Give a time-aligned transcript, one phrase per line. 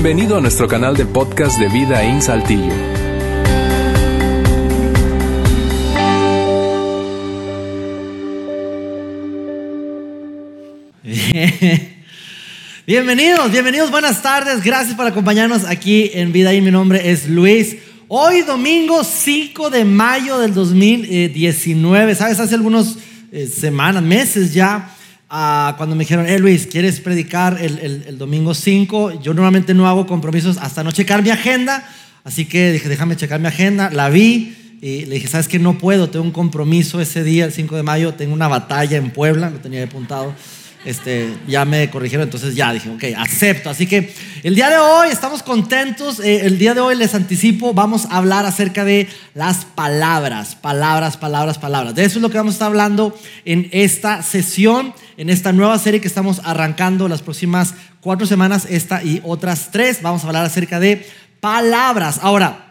[0.00, 2.72] Bienvenido a nuestro canal de podcast de Vida en Saltillo.
[12.86, 14.62] Bienvenidos, bienvenidos, buenas tardes.
[14.62, 17.78] Gracias por acompañarnos aquí en Vida y mi nombre es Luis.
[18.06, 22.38] Hoy domingo 5 de mayo del 2019, ¿sabes?
[22.38, 22.98] Hace algunas
[23.32, 24.94] eh, semanas, meses ya,
[25.30, 29.20] ah, cuando me dijeron, eh Luis, ¿quieres predicar el, el- el domingo 5?
[29.22, 31.88] Yo normalmente no hago compromisos hasta no checar mi agenda,
[32.24, 35.58] así que dije, déjame checar mi agenda, la vi y le dije, ¿sabes qué?
[35.58, 39.10] No puedo, tengo un compromiso ese día, el 5 de mayo, tengo una batalla en
[39.10, 40.34] Puebla, lo tenía apuntado.
[40.84, 43.68] Este, ya me corrigieron, entonces ya dije, ok, acepto.
[43.68, 44.14] Así que
[44.44, 46.20] el día de hoy estamos contentos.
[46.20, 51.16] eh, el día de hoy les anticipo, vamos a hablar acerca de las palabras, palabras,
[51.16, 51.94] palabras, palabras.
[51.96, 55.78] De eso es lo que vamos a estar hablando en esta sesión, en esta nueva
[55.78, 60.00] serie que estamos arrancando las próximas cuatro semanas, esta y otras tres.
[60.00, 61.04] Vamos a hablar acerca de
[61.40, 62.20] palabras.
[62.22, 62.64] Ahora,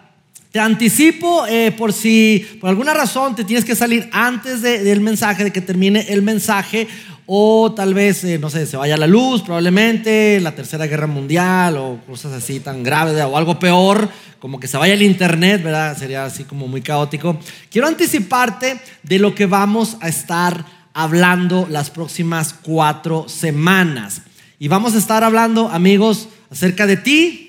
[0.52, 5.02] te anticipo eh, por si por alguna razón te tienes que salir antes de- del
[5.02, 6.88] mensaje, de que termine el mensaje,
[7.26, 11.76] o tal vez, eh, no sé, se vaya la luz, probablemente, la tercera guerra mundial,
[11.76, 14.08] o cosas así tan graves, o algo peor,
[14.40, 15.98] como que se vaya el internet, ¿verdad?
[15.98, 17.38] Sería así como muy caótico.
[17.70, 24.24] Quiero anticiparte de lo que vamos a estar hablando las próximas cuatro semanas.
[24.58, 27.48] Y vamos a estar hablando, amigos, acerca de ti,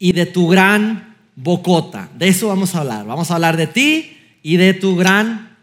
[0.00, 2.08] y de tu gran bocota.
[2.16, 3.06] De eso vamos a hablar.
[3.06, 5.56] Vamos a hablar de ti y de tu gran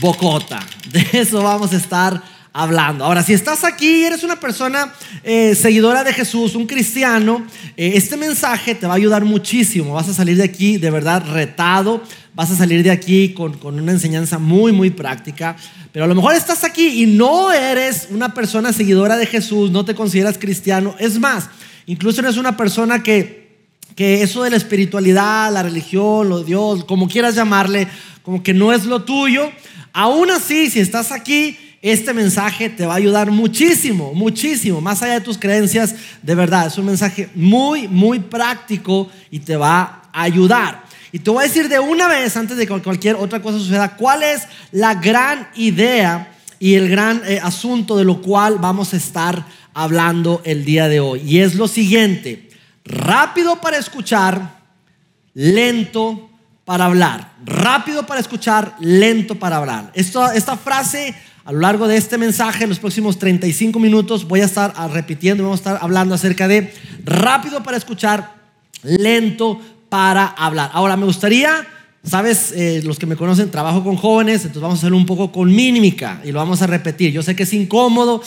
[0.00, 0.66] bocota.
[0.90, 2.20] De eso vamos a estar
[2.52, 3.04] hablando.
[3.04, 7.92] Ahora, si estás aquí y eres una persona eh, seguidora de Jesús, un cristiano, eh,
[7.94, 9.94] este mensaje te va a ayudar muchísimo.
[9.94, 12.02] Vas a salir de aquí de verdad retado.
[12.34, 15.56] Vas a salir de aquí con, con una enseñanza muy, muy práctica.
[15.92, 19.84] Pero a lo mejor estás aquí y no eres una persona seguidora de Jesús, no
[19.84, 20.94] te consideras cristiano.
[20.98, 21.50] Es más,
[21.84, 23.58] incluso eres una persona que,
[23.94, 27.86] que eso de la espiritualidad, la religión, lo Dios, como quieras llamarle,
[28.22, 29.50] como que no es lo tuyo.
[29.92, 35.14] Aún así, si estás aquí, este mensaje te va a ayudar muchísimo, muchísimo, más allá
[35.14, 40.22] de tus creencias, de verdad, es un mensaje muy, muy práctico y te va a
[40.22, 40.84] ayudar.
[41.12, 43.96] Y te voy a decir de una vez, antes de que cualquier otra cosa suceda,
[43.96, 48.96] cuál es la gran idea y el gran eh, asunto de lo cual vamos a
[48.96, 51.20] estar hablando el día de hoy.
[51.20, 52.48] Y es lo siguiente,
[52.84, 54.58] rápido para escuchar,
[55.34, 56.30] lento
[56.64, 57.32] para hablar.
[57.44, 59.90] Rápido para escuchar, lento para hablar.
[59.94, 61.14] Esto, esta frase
[61.44, 64.88] a lo largo de este mensaje, en los próximos 35 minutos, voy a estar ah,
[64.88, 66.72] repitiendo, vamos a estar hablando acerca de
[67.04, 68.36] rápido para escuchar,
[68.82, 69.60] lento
[69.92, 70.70] para hablar.
[70.72, 71.66] Ahora, me gustaría,
[72.02, 75.30] sabes, Eh, los que me conocen, trabajo con jóvenes, entonces vamos a hacerlo un poco
[75.30, 77.12] con mímica y lo vamos a repetir.
[77.12, 78.22] Yo sé que es incómodo,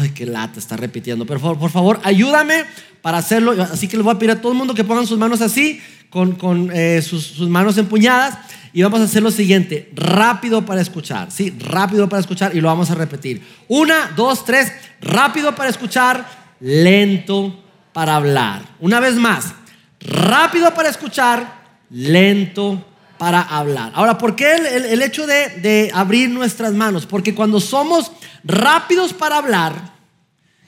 [0.00, 2.64] ay, qué lata, está repitiendo, pero por, por favor, ayúdame
[3.00, 3.52] para hacerlo.
[3.52, 5.80] Así que les voy a pedir a todo el mundo que pongan sus manos así,
[6.10, 8.36] con, con, eh, sus, sus manos empuñadas.
[8.74, 11.54] Y vamos a hacer lo siguiente, rápido para escuchar, ¿sí?
[11.58, 13.40] Rápido para escuchar y lo vamos a repetir.
[13.66, 14.70] Una, dos, tres,
[15.00, 16.28] rápido para escuchar,
[16.60, 17.58] lento
[17.94, 18.76] para hablar.
[18.78, 19.54] Una vez más,
[20.00, 22.84] rápido para escuchar, lento
[23.18, 23.92] para hablar.
[23.94, 27.06] Ahora, ¿por qué el, hecho de, abrir nuestras manos?
[27.06, 28.12] Porque cuando somos
[28.44, 29.94] rápidos para hablar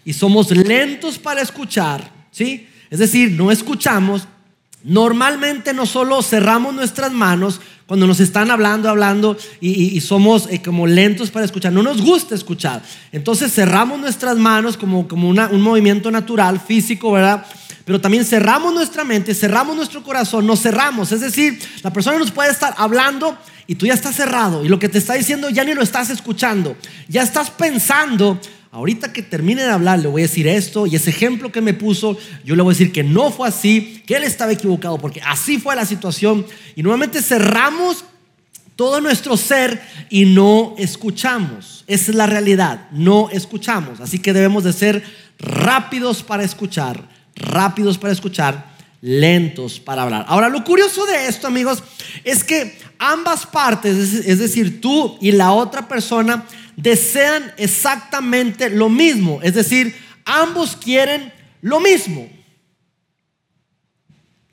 [0.04, 2.69] y somos lentos para escuchar, ¿sí?
[2.90, 4.26] Es decir, no escuchamos,
[4.82, 10.86] Normalmente no solo cerramos nuestras manos cuando nos están hablando, hablando y, somos eh, como
[10.86, 11.72] lentos para escuchar.
[11.72, 12.82] No nos gusta escuchar.
[13.12, 17.44] Entonces cerramos nuestras manos como, como un movimiento natural, físico, ¿verdad?
[17.90, 21.10] Pero también cerramos nuestra mente, cerramos nuestro corazón, nos cerramos.
[21.10, 23.36] Es decir, la persona nos puede estar hablando
[23.66, 26.08] y tú ya estás cerrado y lo que te está diciendo ya ni lo estás
[26.08, 26.76] escuchando.
[27.08, 28.38] Ya estás pensando
[28.70, 31.74] Ahorita que termine de hablar, le voy a decir esto y ese ejemplo que me
[31.74, 35.20] puso, yo le voy a decir que no fue así, que él estaba equivocado, porque
[35.26, 36.46] así fue la situación.
[36.76, 38.04] Y nuevamente cerramos
[38.76, 41.82] todo nuestro ser y no escuchamos.
[41.88, 43.98] Esa es la realidad, no escuchamos.
[43.98, 45.02] Así que debemos de ser
[45.40, 47.08] rápidos para escuchar,
[47.40, 48.70] rápidos para escuchar,
[49.00, 50.25] lentos para hablar.
[50.28, 51.82] Ahora, lo curioso de esto, amigos,
[52.25, 56.46] es que ambas partes, es- decir, tú y la otra persona,
[56.76, 59.40] desean exactamente lo mismo.
[59.42, 59.94] Es decir,
[60.25, 61.32] ambos quieren
[61.62, 62.28] lo mismo.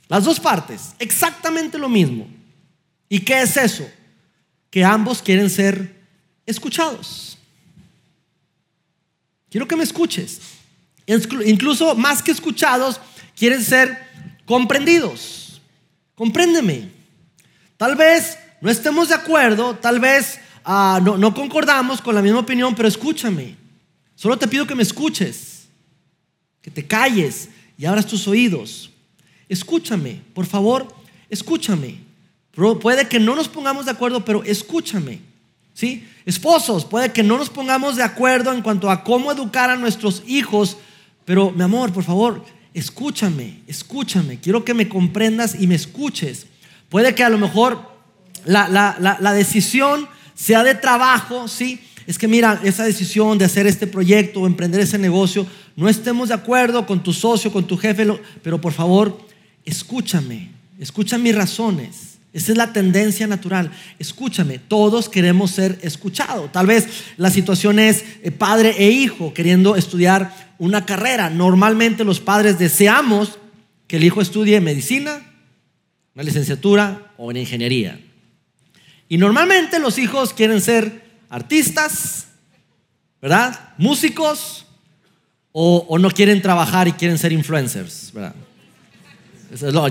[0.08, 2.28] Las dos partes, exactamente lo mismo.
[3.10, 3.90] ¿Y qué es eso?
[4.70, 5.96] Que ambos quieren ser
[6.46, 7.38] escuchados.
[9.50, 10.40] Quiero que me escuches.
[11.08, 13.00] Inclu- Incluso más que escuchados,
[13.36, 13.98] quieren ser
[14.46, 15.62] comprendidos.
[16.16, 16.90] Compréndeme.
[17.78, 22.40] Tal vez no estemos de acuerdo, tal vez ah, no, no concordamos con la misma
[22.40, 23.56] opinión, pero escúchame.
[24.16, 25.68] Solo te pido que me escuches.
[26.62, 28.90] Que te calles y abras tus oídos.
[29.48, 30.88] Escúchame, por favor,
[31.30, 32.00] escúchame.
[32.82, 35.22] Puede que no nos pongamos de acuerdo, pero escúchame.
[35.74, 36.08] ¿Sí?
[36.26, 40.24] Esposos, puede que no nos pongamos de acuerdo en cuanto a cómo educar a nuestros
[40.26, 40.78] hijos,
[41.28, 44.40] pero mi amor, por favor, escúchame, escúchame.
[44.40, 46.46] Quiero que me comprendas y me escuches.
[46.88, 47.82] Puede que a lo mejor
[48.46, 51.82] la, la decisión sea de trabajo, ¿sí?
[52.06, 55.46] Es que mira, esa decisión de hacer este proyecto o emprender ese negocio,
[55.76, 58.08] no estemos de acuerdo con tu socio, con tu jefe,
[58.42, 59.20] pero por favor,
[59.66, 62.20] escúchame, escucha mis razones.
[62.32, 63.72] Esa es la tendencia natural.
[64.00, 66.52] Escúchame, todos queremos ser escuchados.
[66.52, 66.88] Tal vez
[67.18, 71.30] la situación es eh, padre e hijo queriendo estudiar una carrera.
[71.30, 73.40] Normalmente los padres deseamos
[73.88, 75.22] que el hijo estudie medicina,
[76.14, 78.00] una licenciatura o una ingeniería.
[79.10, 82.28] Y normalmente los hijos quieren ser artistas,
[83.22, 83.74] ¿verdad?
[83.78, 84.66] Músicos
[85.52, 88.36] o, no quieren trabajar y quieren ser influencers, ¿verdad?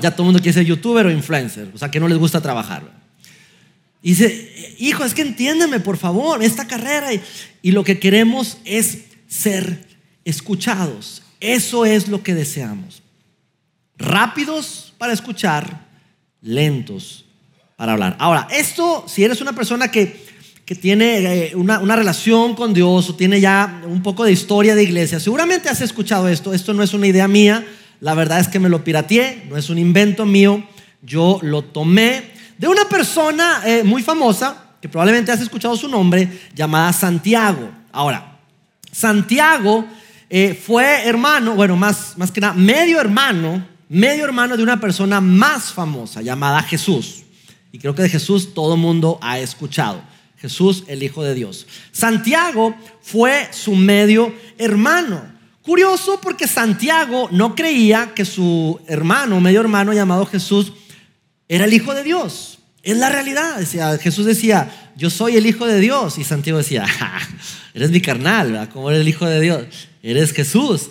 [0.00, 2.40] Ya todo el mundo quiere ser youtuber o influencer, o sea que no les gusta
[2.40, 2.82] trabajar.
[4.02, 7.08] Y dice, hijo, es que entiéndeme por favor, esta carrera
[7.62, 9.95] y lo que queremos es ser
[10.26, 11.22] escuchados.
[11.40, 13.02] Eso es lo que deseamos.
[13.96, 15.86] Rápidos para escuchar,
[16.42, 17.24] lentos
[17.76, 18.16] para hablar.
[18.18, 20.24] Ahora, esto, si eres una persona que,
[20.64, 24.74] que tiene eh, una, una, relación con Dios o tiene ya un poco de historia
[24.74, 26.52] de iglesia, seguramente has escuchado esto.
[26.52, 27.64] Esto no es una idea mía,
[28.00, 30.62] la verdad es que me lo pirateé, no es un invento mío.
[31.02, 36.28] Yo lo tomé de una persona eh, muy famosa, que probablemente has escuchado su nombre,
[36.54, 37.70] llamada Santiago.
[37.92, 38.38] Ahora,
[38.90, 39.86] Santiago
[40.28, 45.20] eh, fue hermano, bueno, más, más que nada, medio hermano, medio hermano de una persona
[45.20, 47.22] más famosa llamada Jesús.
[47.72, 50.02] Y creo que de Jesús todo mundo ha escuchado.
[50.38, 51.66] Jesús, el Hijo de Dios.
[51.92, 55.34] Santiago fue su medio hermano.
[55.62, 60.72] Curioso porque Santiago no creía que su hermano, medio hermano llamado Jesús,
[61.48, 62.58] era el Hijo de Dios.
[62.82, 63.58] Es la realidad.
[64.00, 66.18] Jesús decía, yo soy el Hijo de Dios.
[66.18, 66.86] Y Santiago decía,
[67.74, 69.66] eres mi carnal, ¿cómo eres el Hijo de Dios?
[70.02, 70.90] Eres Jesús.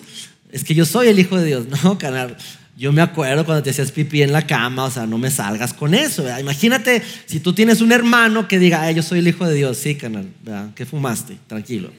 [0.52, 1.66] Es que yo soy el Hijo de Dios.
[1.84, 2.38] No, carnal.
[2.78, 5.74] Yo me acuerdo cuando te hacías pipí en la cama, o sea, no me salgas
[5.74, 6.25] con eso.
[6.38, 9.96] Imagínate si tú tienes un hermano que diga, yo soy el hijo de Dios, sí,
[9.96, 10.72] canal, ¿verdad?
[10.75, 11.38] ¿qué fumaste?
[11.48, 11.90] Tranquilo.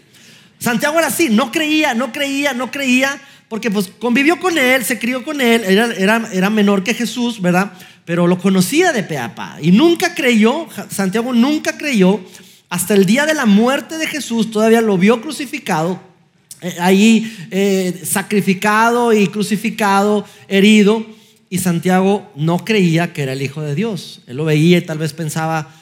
[0.58, 3.18] Santiago era así, no creía, no creía, no creía,
[3.48, 7.40] porque pues convivió con él, se crió con él, era, era, era menor que Jesús,
[7.40, 7.72] ¿verdad?
[8.06, 12.20] Pero lo conocía de peapa y nunca creyó, Santiago nunca creyó,
[12.68, 16.00] hasta el día de la muerte de Jesús, todavía lo vio crucificado,
[16.62, 21.04] eh, ahí eh, sacrificado y crucificado, herido,
[21.50, 24.22] y Santiago no creía que era el Hijo de Dios.
[24.26, 25.74] Él lo veía y tal vez pensaba,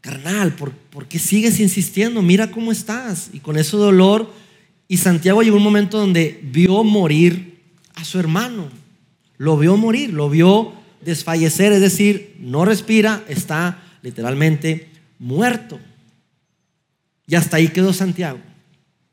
[0.00, 2.22] carnal, ¿por, ¿por, qué sigues insistiendo?
[2.22, 3.30] Mira cómo estás.
[3.32, 4.32] Y con ese dolor,
[4.88, 7.60] y Santiago llegó un momento donde vio morir
[7.94, 8.68] a su hermano.
[9.36, 15.80] Lo vio morir, lo vio desfallecer, es decir, no respira, está literalmente muerto.
[17.26, 18.38] Y hasta ahí quedó Santiago.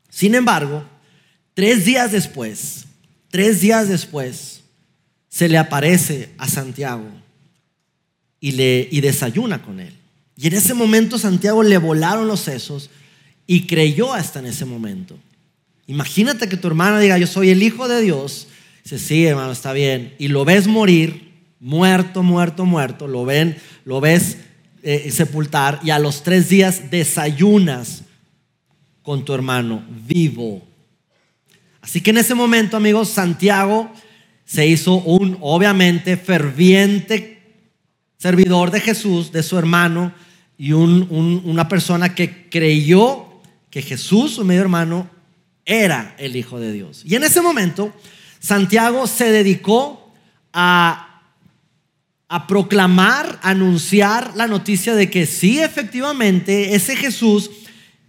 [0.08, 0.84] Sin embargo,
[1.54, 2.84] tres días después,
[3.30, 4.60] tres días después,
[5.28, 7.08] se le aparece a Santiago
[8.38, 9.94] y, le, y desayuna con él.
[10.36, 12.90] Y en ese momento Santiago le volaron los sesos
[13.46, 15.18] y creyó hasta en ese momento.
[15.86, 18.48] Imagínate que tu hermano diga, yo soy el hijo de Dios.
[18.84, 20.14] Dice, sí, hermano, está bien.
[20.18, 21.31] Y lo ves morir,
[21.62, 23.08] muerto, muerto, muerto.
[23.08, 24.36] Lo, ven, lo ves
[24.82, 28.02] eh, sepultar y a los tres días desayunas
[29.02, 30.62] con tu hermano vivo.
[31.80, 33.90] Así que en ese momento, amigos, Santiago
[34.44, 37.42] se hizo un, obviamente, ferviente
[38.18, 40.12] servidor de Jesús, de su hermano,
[40.56, 43.26] y una persona que creyó
[43.68, 45.10] que Jesús, su medio hermano,
[45.64, 47.02] era el Hijo de Dios.
[47.04, 47.92] Y en ese momento,
[48.38, 50.12] Santiago se dedicó
[50.52, 51.11] a,
[52.32, 57.50] a proclamar, anunciar la noticia de que sí, efectivamente, ese Jesús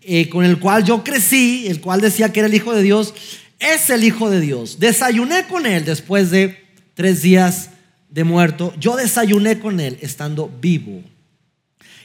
[0.02, 3.14] eh, con el cual yo crecí, el cual decía que era el Hijo de Dios,
[3.60, 4.80] es el Hijo de Dios.
[4.80, 6.58] Desayuné con él después de
[6.94, 7.72] tres días
[8.10, 8.74] de muerto.
[8.80, 11.04] Yo desayuné con él estando vivo.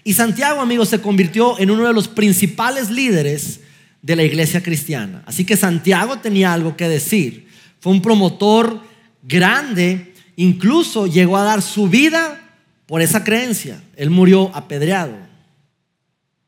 [0.02, 3.60] Y Santiago, amigos, se convirtió en uno de los principales líderes
[4.02, 5.22] de la iglesia cristiana.
[5.24, 7.46] Así que Santiago tenía algo que decir.
[7.78, 8.82] Fue un promotor
[9.22, 12.40] grande, incluso llegó a dar su vida
[12.86, 13.82] por esa creencia.
[13.96, 15.14] Él murió apedreado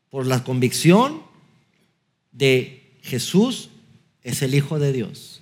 [0.09, 1.21] por la convicción
[2.31, 3.69] de Jesús
[4.23, 5.41] es el Hijo de Dios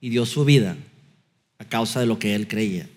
[0.00, 0.76] y dio su vida
[1.58, 2.88] a causa de lo que él creía.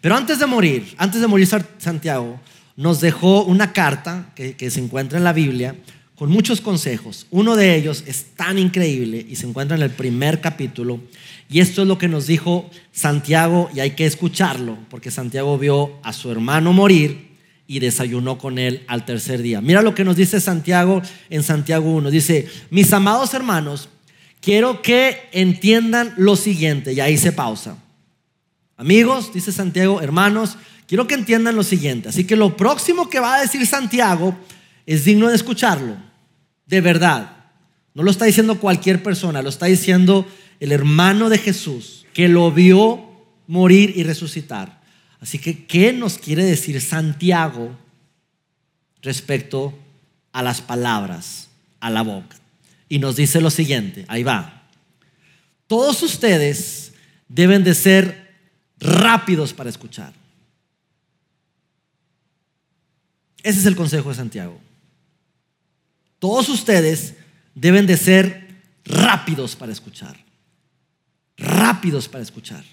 [0.00, 2.38] Pero antes de morir, antes de morir Santiago,
[2.76, 5.76] nos dejó una carta que, se encuentra en la Biblia
[6.16, 7.26] con muchos consejos.
[7.30, 11.00] Uno de ellos es tan increíble y se encuentra en el primer capítulo.
[11.48, 15.98] Y esto es lo que nos dijo Santiago y hay que escucharlo, porque Santiago vio
[16.02, 17.34] a su hermano morir
[17.66, 19.60] y desayunó con él al tercer día.
[19.60, 22.10] Mira lo que nos dice Santiago en Santiago 1.
[22.10, 23.88] Dice, mis amados hermanos,
[24.40, 26.92] quiero que entiendan lo siguiente.
[26.92, 27.78] Y ahí se pausa.
[28.76, 32.08] Amigos, dice Santiago, hermanos, quiero que entiendan lo siguiente.
[32.08, 34.36] Así que lo próximo que va a decir Santiago
[34.86, 35.96] es digno de escucharlo.
[36.66, 37.30] De verdad.
[37.94, 40.26] No lo está diciendo cualquier persona, lo está diciendo
[40.60, 43.10] el hermano de Jesús que lo vio
[43.46, 44.82] morir y resucitar.
[45.20, 47.76] Así que, ¿qué nos quiere decir Santiago
[49.02, 49.76] respecto
[50.32, 51.48] a las palabras,
[51.80, 52.36] a la boca?
[52.88, 54.68] Y nos dice lo siguiente, ahí va.
[55.66, 56.92] Todos ustedes
[57.28, 58.34] deben de ser
[58.78, 60.12] rápidos para escuchar.
[63.42, 64.58] Ese es el consejo de Santiago.
[66.18, 67.14] Todos ustedes
[67.54, 70.23] deben de ser rápidos para escuchar.
[71.36, 72.64] Rápidos para escuchar.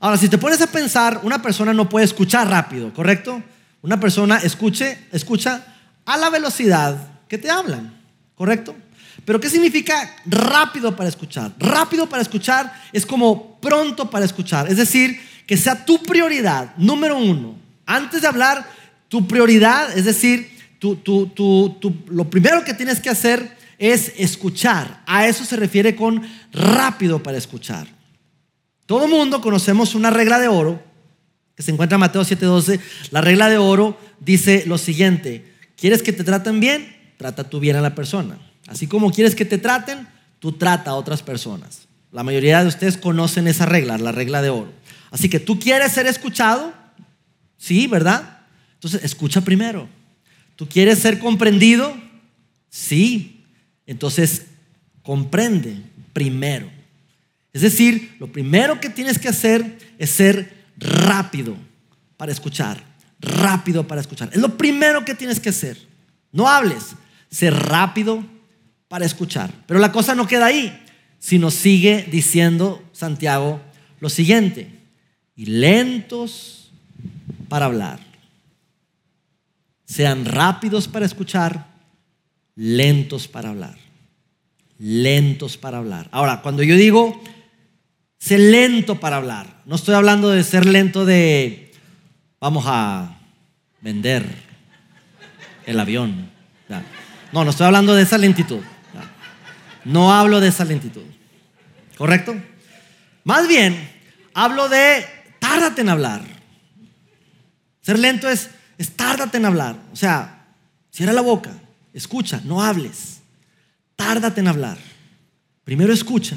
[0.00, 3.42] Ahora, si te pones a pensar, una persona no puede escuchar rápido, ¿correcto?
[3.82, 5.64] Una persona escuche, escucha
[6.04, 7.98] a la velocidad que te hablan,
[8.34, 8.76] ¿correcto?
[9.24, 11.52] Pero ¿qué significa rápido para escuchar?
[11.58, 14.68] Rápido para escuchar es como pronto para escuchar.
[14.70, 17.56] Es decir, que sea tu prioridad, número uno.
[17.86, 18.68] Antes de hablar,
[19.08, 20.50] tu prioridad, es decir,
[20.80, 25.02] lo primero que tienes que hacer es escuchar.
[25.06, 27.86] A eso se refiere con rápido para escuchar.
[28.86, 30.82] Todo mundo conocemos una regla de oro
[31.56, 32.80] que se encuentra en Mateo 7:12.
[33.10, 36.94] La regla de oro dice lo siguiente, ¿quieres que te traten bien?
[37.16, 38.38] Trata tú bien a la persona.
[38.66, 40.06] Así como quieres que te traten,
[40.38, 41.88] tú trata a otras personas.
[42.12, 44.72] La mayoría de ustedes conocen esa regla, la regla de oro.
[45.10, 46.72] Así que tú quieres ser escuchado,
[47.56, 48.40] sí, ¿verdad?
[48.74, 49.88] Entonces escucha primero.
[50.56, 51.94] ¿Tú quieres ser comprendido?
[52.70, 53.35] Sí.
[53.86, 54.46] Entonces
[55.02, 56.70] comprende primero.
[57.52, 61.56] Es decir, lo primero que tienes que hacer es ser rápido
[62.16, 62.82] para escuchar.
[63.20, 64.28] Rápido para escuchar.
[64.32, 65.78] Es lo primero que tienes que hacer.
[66.32, 66.94] No hables,
[67.30, 68.24] ser rápido
[68.88, 69.52] para escuchar.
[69.66, 70.78] Pero la cosa no queda ahí,
[71.18, 73.60] sino sigue diciendo Santiago
[74.00, 74.70] lo siguiente.
[75.34, 76.70] Y lentos
[77.48, 78.00] para hablar.
[79.86, 81.75] Sean rápidos para escuchar,
[82.56, 83.76] lentos para hablar.
[84.78, 86.08] Lentos para hablar.
[86.10, 87.22] Ahora, cuando yo digo
[88.18, 89.62] Sé lento para hablar.
[89.66, 91.72] No estoy hablando de ser lento de
[92.40, 93.18] vamos a
[93.80, 94.26] vender
[95.64, 96.30] el avión.
[97.32, 98.60] No, no estoy hablando de esa lentitud.
[99.84, 101.04] No hablo de esa lentitud.
[101.96, 102.34] ¿Correcto?
[103.22, 103.90] Más bien,
[104.34, 105.06] hablo de
[105.38, 106.22] tárdate en hablar.
[107.80, 109.76] Ser lento es, es tárdate en hablar.
[109.92, 110.48] O sea,
[110.90, 111.52] cierra la boca,
[111.96, 113.20] escucha, no hables.
[113.96, 114.78] Tárdate en hablar.
[115.64, 116.36] Primero escucha.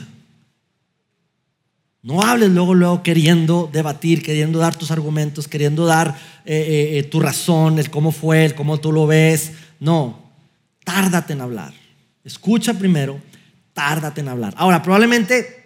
[2.02, 7.04] No hables luego, luego queriendo debatir, queriendo dar tus argumentos, queriendo dar eh, eh, eh,
[7.04, 9.52] tu razón, el cómo fue, el cómo tú lo ves.
[9.82, 10.32] No,
[10.86, 11.74] tárdate en hablar.
[12.24, 13.20] Escucha primero,
[13.74, 14.54] tárdate en hablar.
[14.58, 15.59] Ahora, probablemente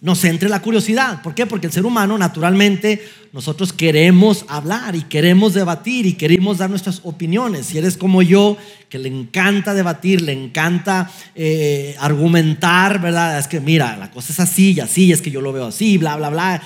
[0.00, 1.20] nos entre la curiosidad.
[1.22, 1.44] ¿Por qué?
[1.44, 7.00] Porque el ser humano, naturalmente, nosotros queremos hablar y queremos debatir y queremos dar nuestras
[7.04, 7.66] opiniones.
[7.66, 8.56] Si eres como yo,
[8.88, 13.38] que le encanta debatir, le encanta eh, argumentar, ¿verdad?
[13.38, 15.98] Es que mira, la cosa es así y así, es que yo lo veo así,
[15.98, 16.62] bla, bla, bla.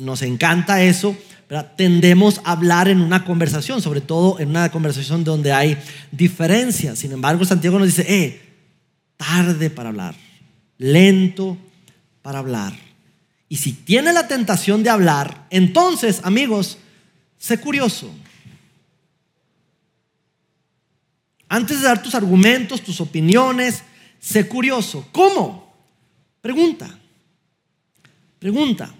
[0.00, 1.16] Nos encanta eso.
[1.48, 1.72] ¿verdad?
[1.76, 5.78] Tendemos a hablar en una conversación, sobre todo en una conversación donde hay
[6.12, 6.98] diferencias.
[6.98, 8.40] Sin embargo, Santiago nos dice, eh,
[9.16, 10.14] tarde para hablar,
[10.76, 11.56] lento
[12.28, 12.74] para hablar.
[13.48, 16.76] Y si tiene la tentación de hablar, entonces, amigos,
[17.38, 18.14] sé curioso.
[21.48, 23.82] Antes de dar tus argumentos, tus opiniones,
[24.20, 25.08] sé curioso.
[25.10, 25.74] ¿Cómo?
[26.42, 26.98] Pregunta.
[28.38, 28.94] Pregunta.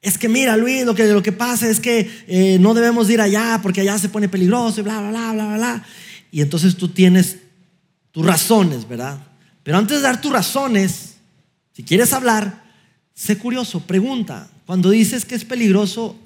[0.00, 3.20] Es que mira, Luis, lo que, lo que pasa es que eh, no debemos ir
[3.20, 5.86] allá porque allá se pone peligroso y bla, bla, bla, bla, bla.
[6.30, 7.38] Y entonces tú tienes
[8.12, 9.18] tus razones, ¿verdad?
[9.64, 11.13] Pero antes de dar tus razones,
[11.74, 12.62] si quieres hablar,
[13.14, 14.48] sé curioso, pregunta.
[14.64, 16.16] Cuando dices que es peligroso,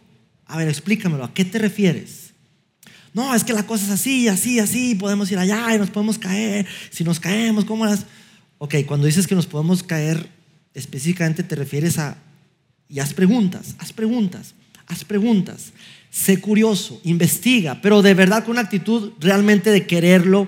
[0.47, 2.28] a ver, explícamelo, ¿a qué te refieres?
[3.14, 6.19] No, es que la cosa es así, así, así, podemos ir allá y nos podemos
[6.19, 6.67] caer.
[6.90, 8.05] Si nos caemos, ¿cómo las?
[8.59, 10.28] Ok, cuando dices que nos podemos caer,
[10.75, 12.19] específicamente te refieres a.
[12.88, 14.55] Y haz preguntas, haz preguntas,
[14.87, 15.73] haz preguntas.
[16.11, 20.47] Sé curioso, investiga, pero de verdad con una actitud realmente de quererlo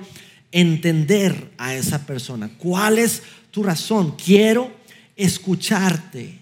[0.53, 2.51] entender a esa persona.
[2.59, 4.15] ¿Cuál es tu razón?
[4.17, 4.80] Quiero
[5.25, 6.39] escucharte.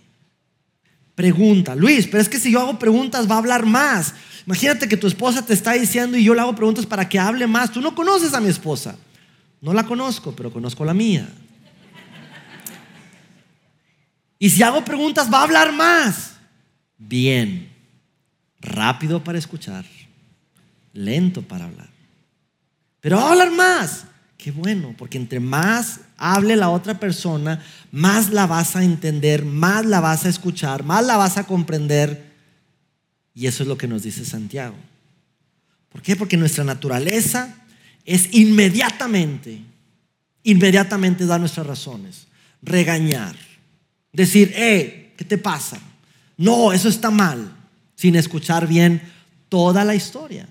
[1.14, 1.75] pregunta.
[1.75, 4.14] Luis, pero es que si yo hago preguntas va a hablar más.
[4.47, 7.47] Imagínate que tu esposa te está diciendo y yo le hago preguntas para que hable
[7.47, 7.73] más.
[7.73, 8.97] Tú no conoces a mi esposa.
[9.61, 11.28] No la conozco, pero conozco la mía.
[14.38, 16.35] Y si hago preguntas va a hablar más.
[16.97, 17.68] Bien.
[18.61, 19.85] Rápido para escuchar.
[20.92, 21.88] Lento para hablar.
[23.00, 24.04] Pero va a hablar más.
[24.38, 29.85] Qué bueno, porque entre más hable la otra persona, más la vas a entender, más
[29.85, 32.33] la vas a escuchar, más la vas a comprender.
[33.35, 34.76] Y eso es lo que nos dice Santiago.
[35.88, 36.14] ¿Por qué?
[36.14, 37.52] Porque nuestra naturaleza
[38.04, 39.61] es inmediatamente,
[40.45, 42.28] inmediatamente dar nuestras razones,
[42.62, 43.35] regañar,
[44.12, 45.80] decir, eh, ¿qué te pasa?
[46.37, 47.57] No, eso está mal,
[47.97, 49.02] sin escuchar bien
[49.49, 50.49] toda la historia.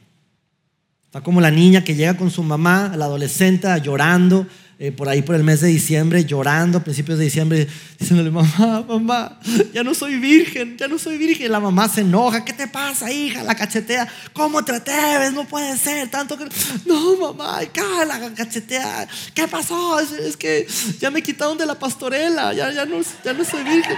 [1.24, 4.48] Como la niña que llega con su mamá, la adolescente, llorando,
[4.80, 8.86] eh, por ahí por el mes de diciembre, llorando a principios de diciembre, diciéndole, mamá,
[8.88, 9.40] mamá,
[9.74, 11.52] ya no soy virgen, ya no soy virgen.
[11.52, 13.42] La mamá se enoja, ¿qué te pasa, hija?
[13.42, 15.34] La cachetea, ¿cómo te atreves?
[15.34, 16.48] No puede ser, tanto que...
[16.86, 17.62] No, mamá,
[18.06, 20.00] la cachetea, ¿qué pasó?
[20.00, 20.68] Es, que
[21.00, 23.98] ya me quitaron de la pastorela, ya, ya, no, ya no soy virgen.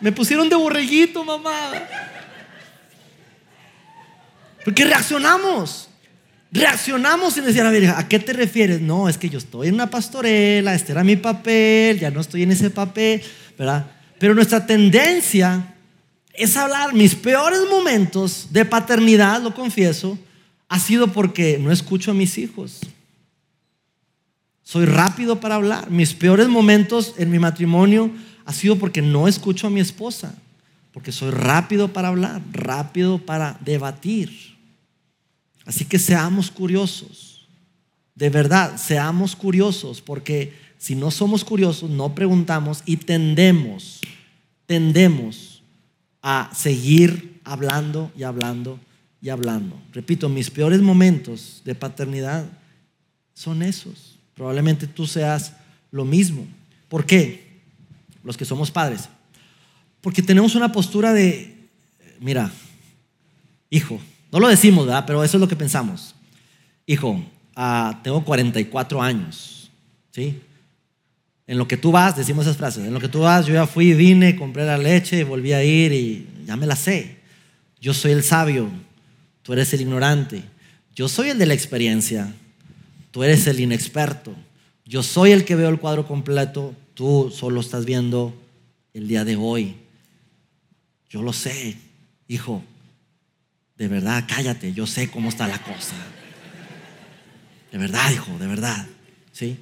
[0.00, 1.52] Me pusieron de borreguito, mamá.
[4.64, 5.88] Porque reaccionamos.
[6.50, 8.80] Reaccionamos sin decir a ver, ¿a qué te refieres?
[8.82, 12.42] No, es que yo estoy en una pastorela, este era mi papel, ya no estoy
[12.42, 13.22] en ese papel,
[13.58, 13.86] ¿verdad?
[14.18, 15.74] Pero nuestra tendencia
[16.34, 20.18] es hablar, mis peores momentos de paternidad, lo confieso,
[20.68, 22.80] ha sido porque no escucho a mis hijos.
[24.62, 25.90] Soy rápido para hablar.
[25.90, 28.10] Mis peores momentos en mi matrimonio
[28.44, 30.34] ha sido porque no escucho a mi esposa,
[30.92, 34.51] porque soy rápido para hablar, rápido para debatir.
[35.64, 37.48] Así que seamos curiosos.
[38.14, 44.00] De verdad, seamos curiosos, porque si no somos curiosos, no preguntamos y tendemos,
[44.66, 45.62] tendemos
[46.20, 48.78] a seguir hablando y hablando
[49.20, 49.80] y hablando.
[49.92, 52.44] Repito, mis peores momentos de paternidad
[53.34, 54.18] son esos.
[54.34, 55.54] Probablemente tú seas
[55.90, 56.46] lo mismo.
[56.88, 57.60] ¿Por qué?
[58.24, 59.08] Los que somos padres.
[60.00, 61.68] Porque tenemos una postura de,
[62.20, 62.50] mira,
[63.70, 64.00] hijo,
[64.32, 65.04] no lo decimos, ¿verdad?
[65.06, 66.14] Pero eso es lo que pensamos.
[66.86, 67.22] Hijo,
[67.54, 69.70] ah, tengo 44 años,
[70.10, 70.40] ¿sí?
[71.46, 73.66] En lo que tú vas, decimos esas frases, en lo que tú vas, yo ya
[73.66, 77.18] fui, vine, compré la leche, volví a ir y ya me la sé.
[77.78, 78.70] Yo soy el sabio,
[79.42, 80.42] tú eres el ignorante.
[80.94, 82.32] Yo soy el de la experiencia,
[83.10, 84.34] tú eres el inexperto.
[84.86, 88.34] Yo soy el que veo el cuadro completo, tú solo estás viendo
[88.94, 89.76] el día de hoy.
[91.10, 91.76] Yo lo sé,
[92.28, 92.62] hijo,
[93.76, 95.94] de verdad, cállate, yo sé cómo está la cosa.
[97.70, 98.86] De verdad, hijo, de verdad.
[99.32, 99.58] ¿Sí?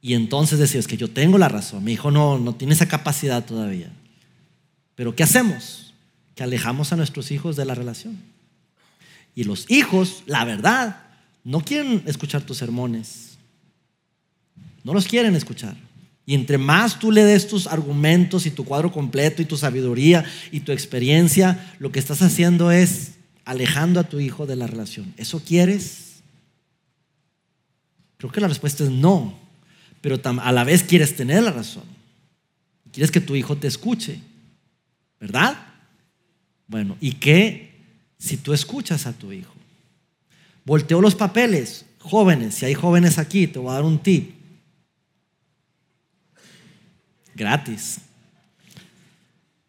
[0.00, 1.84] Y entonces decías que yo tengo la razón.
[1.84, 3.90] Mi hijo no, no tiene esa capacidad todavía.
[4.94, 5.94] Pero ¿qué hacemos?
[6.34, 8.16] Que alejamos a nuestros hijos de la relación.
[9.34, 11.02] Y los hijos, la verdad,
[11.44, 13.36] no quieren escuchar tus sermones.
[14.82, 15.76] No los quieren escuchar.
[16.28, 20.24] Y entre más tú le des tus argumentos y tu cuadro completo y tu sabiduría
[20.50, 23.12] y tu experiencia, lo que estás haciendo es
[23.44, 25.14] alejando a tu hijo de la relación.
[25.16, 26.16] ¿Eso quieres?
[28.16, 29.38] Creo que la respuesta es no,
[30.00, 31.84] pero a la vez quieres tener la razón.
[32.92, 34.18] Quieres que tu hijo te escuche,
[35.20, 35.56] ¿verdad?
[36.66, 37.70] Bueno, ¿y qué
[38.18, 39.54] si tú escuchas a tu hijo?
[40.64, 44.35] Volteo los papeles, jóvenes, si hay jóvenes aquí, te voy a dar un tip
[47.36, 47.98] gratis.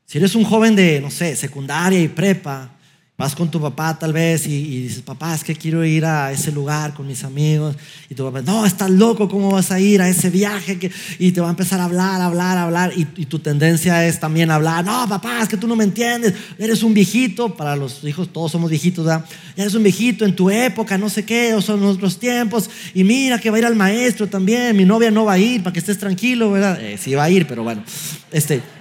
[0.05, 2.71] Si eres un joven de, no sé, secundaria y prepa,
[3.17, 6.51] vas con tu papá tal vez y, dices, papá, es que quiero ir a ese
[6.51, 7.75] lugar con mis amigos.
[8.11, 10.77] Y tu papá, no, estás loco, ¿cómo vas a ir a ese viaje?
[11.17, 12.93] Y te va a empezar a hablar, hablar, hablar.
[12.95, 16.35] Y, tu tendencia es también hablar, no, papá, es que tú no me entiendes.
[16.59, 19.25] Eres un viejito, para los hijos todos somos viejitos, ¿verdad?
[19.55, 22.69] Eres un viejito en tu época, no sé qué, o son nuestros tiempos.
[22.93, 25.63] Y mira que va a ir al maestro también, mi novia no va a ir,
[25.63, 26.79] para que estés tranquilo, ¿verdad?
[26.79, 27.83] Eh, sí va a ir, pero bueno,
[28.31, 28.76] este...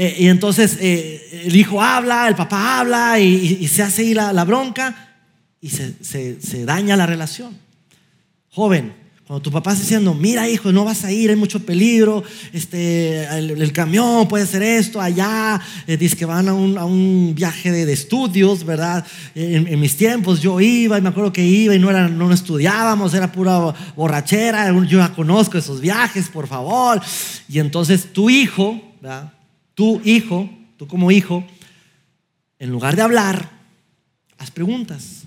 [0.00, 4.44] Eh, y entonces eh, el hijo habla, el papá habla y, se hace ahí la,
[4.44, 4.94] bronca
[5.60, 7.58] y se, daña la relación.
[8.50, 8.92] Joven,
[9.26, 13.24] cuando tu papá está diciendo, mira hijo, no vas a ir, hay mucho peligro, este,
[13.24, 18.64] el, camión puede ser esto, allá, eh, dice que van a un, viaje de, estudios,
[18.64, 19.04] ¿verdad?
[19.34, 23.14] En, mis tiempos yo iba y me acuerdo que iba y no, era, no estudiábamos,
[23.14, 27.00] era pura borrachera, yo ya conozco esos viajes, por favor.
[27.48, 29.32] Y entonces tu hijo, ¿verdad?
[29.78, 31.46] Tú hijo, tú como hijo,
[32.58, 33.48] en lugar de hablar,
[34.36, 35.22] haz preguntas.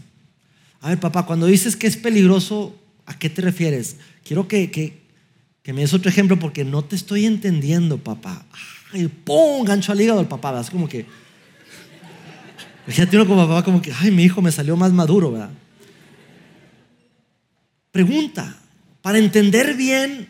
[0.81, 3.95] A ver, papá, cuando dices que es peligroso, ¿a qué te refieres?
[4.25, 8.45] Quiero que, que me des otro ejemplo porque no te estoy entendiendo, papá.
[8.91, 10.65] Ay, pum, gancho al hígado al papá, ¿verdad?
[10.65, 11.05] Es como que...
[12.87, 15.51] Fíjate uno como papá, como que, ay, mi hijo me salió más maduro, ¿verdad?
[17.93, 18.57] Pregunta,
[19.01, 20.27] para entender bien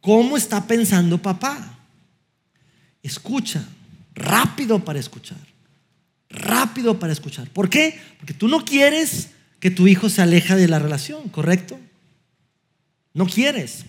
[0.00, 1.71] cómo está pensando papá.
[3.02, 3.66] Escucha,
[4.14, 5.38] rápido para escuchar.
[6.28, 7.48] Rápido para escuchar.
[7.50, 8.00] ¿Por qué?
[8.18, 11.78] Porque tú no quieres que tu hijo se aleje de la relación, ¿correcto?
[13.14, 13.84] No quieres.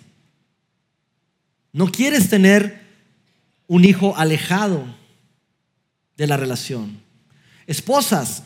[1.71, 2.81] No quieres tener
[3.67, 4.85] un hijo alejado
[6.17, 6.99] de la relación.
[7.65, 8.43] Esposas,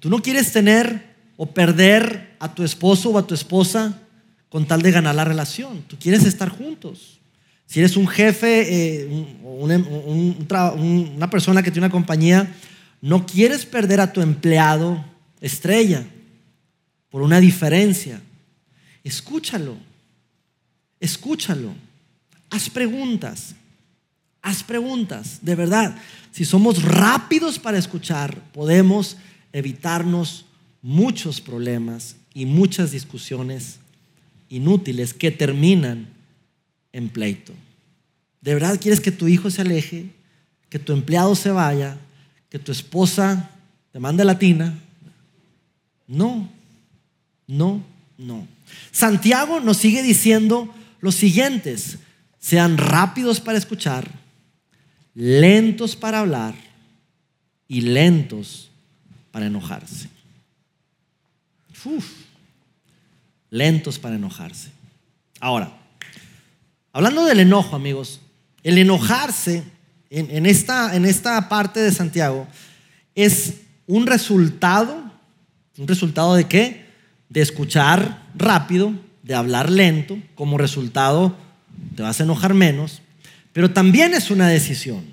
[0.00, 4.02] tú no quieres tener o perder a tu esposo o a tu esposa
[4.48, 5.82] con tal de ganar la relación.
[5.82, 7.17] Tú quieres estar juntos.
[7.68, 12.50] Si eres un jefe, eh, una persona que tiene una compañía,
[13.02, 15.04] no quieres perder a tu empleado
[15.42, 16.06] estrella
[17.10, 18.22] por una diferencia.
[19.04, 19.76] Escúchalo,
[20.98, 21.74] escúchalo.
[22.48, 23.54] Haz preguntas,
[24.40, 25.98] haz preguntas, de verdad.
[26.32, 29.18] Si somos rápidos para escuchar, podemos
[29.52, 30.46] evitarnos
[30.80, 33.76] muchos problemas y muchas discusiones
[34.48, 36.17] inútiles que terminan
[36.92, 37.52] en pleito.
[38.40, 40.06] ¿De verdad quieres que tu hijo se aleje,
[40.68, 41.98] que tu empleado se vaya,
[42.50, 43.50] que tu esposa
[43.92, 44.78] te mande latina?
[46.06, 46.48] No,
[47.46, 47.82] no,
[48.16, 48.46] no.
[48.90, 51.98] Santiago nos sigue diciendo los siguientes.
[52.38, 54.10] Sean rápidos para escuchar,
[55.14, 56.54] lentos para hablar
[57.66, 58.70] y lentos
[59.32, 60.08] para enojarse.
[63.50, 64.70] lentos para enojarse.
[65.40, 65.77] Ahora,
[66.98, 68.20] hablando del enojo, amigos,
[68.64, 69.62] el enojarse
[70.10, 72.48] en, esta, en esta parte de Santiago
[73.14, 73.54] es
[73.86, 75.08] un resultado,
[75.76, 76.86] un resultado de qué?
[77.28, 81.36] De escuchar rápido, de hablar lento, como resultado
[81.94, 83.00] te vas a enojar menos,
[83.52, 85.04] pero también es una decisión.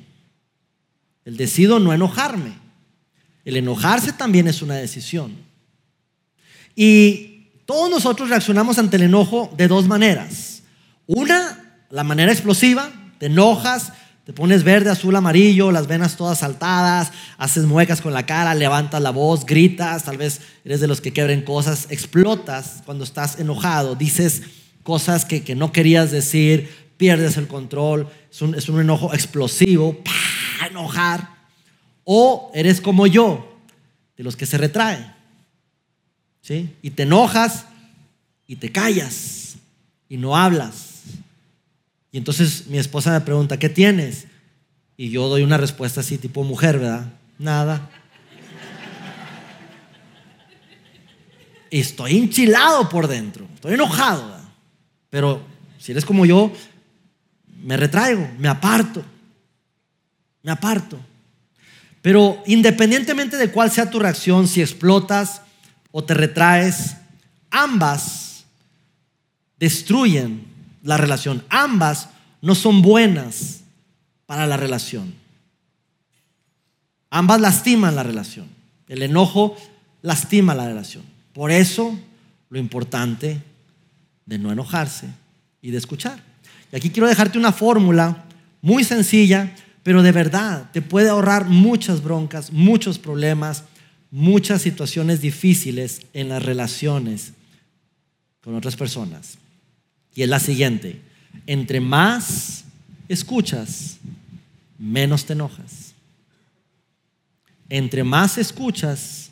[1.24, 2.58] El decido no enojarme.
[3.44, 5.36] El enojarse también es una decisión.
[6.76, 10.64] Y todos nosotros reaccionamos ante el enojo de dos maneras.
[11.06, 13.94] Una, la manera explosiva, te enojas,
[14.26, 19.02] te pones verde, azul, amarillo, las venas todas saltadas, haces muecas con la cara, levantas
[19.02, 23.96] la voz, gritas, tal vez eres de los que quebren cosas, explotas cuando estás enojado,
[23.96, 24.42] dices
[24.82, 30.68] cosas que, no querías decir, pierdes el control, es un, enojo explosivo, ¡pah!
[30.68, 31.36] enojar.
[32.04, 33.60] O eres como yo,
[34.18, 35.14] de los que se retraen.
[36.42, 36.76] ¿sí?
[36.82, 37.66] Y te enojas
[38.48, 39.56] y te callas
[40.08, 40.95] y no hablas.
[42.16, 44.28] Y entonces mi esposa me pregunta, ¿qué tienes?
[44.96, 47.12] Y yo doy una respuesta así, tipo mujer, ¿verdad?
[47.38, 47.90] Nada.
[51.70, 54.34] Y estoy enchilado por dentro, estoy enojado.
[55.10, 55.42] Pero
[55.78, 56.54] si eres como yo,
[57.62, 59.04] me retraigo, me aparto,
[60.42, 60.98] me aparto.
[62.02, 65.42] Pero independientemente de cuál sea tu reacción, si explotas
[65.92, 66.96] o te retraes,
[67.52, 68.46] ambas
[69.60, 70.45] destruyen
[70.86, 71.44] la relación.
[71.50, 72.10] Ambas
[72.42, 73.62] no son buenas
[74.28, 75.14] para la relación.
[77.10, 78.48] Ambas lastiman la relación.
[78.88, 79.58] El enojo
[80.04, 81.04] lastima la relación.
[81.34, 81.98] Por eso
[82.50, 83.42] lo importante
[84.26, 85.08] de no enojarse
[85.62, 86.22] y de escuchar.
[86.72, 88.26] Y aquí quiero dejarte una fórmula
[88.62, 93.64] muy sencilla, pero de verdad te puede ahorrar muchas broncas, muchos problemas,
[94.12, 97.34] muchas situaciones difíciles en las relaciones
[98.44, 99.40] con otras personas.
[100.16, 101.02] Y es la siguiente,
[101.46, 102.64] entre más
[103.08, 103.98] escuchas,
[104.80, 105.94] menos te enojas.
[107.70, 109.30] Entre más escuchas,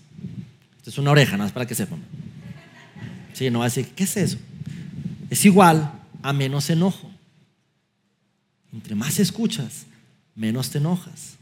[0.78, 2.00] esto es una oreja, nada más para que sepan.
[3.34, 4.38] Sí, no va a decir, ¿qué es eso?
[5.34, 5.92] es igual
[6.22, 7.10] a menos enojo.
[8.72, 9.88] Entre más escuchas,
[10.36, 11.38] menos te enojas.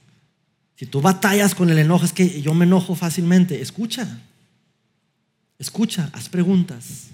[0.78, 3.62] Si tú batallas con el enojo, es que yo me enojo fácilmente.
[3.62, 4.22] Escucha.
[5.60, 7.11] Escucha, haz preguntas.